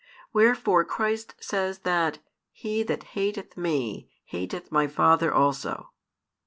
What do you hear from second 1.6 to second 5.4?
that he that hateth Me, hateth My Father